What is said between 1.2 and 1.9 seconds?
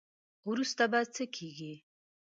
کیږي.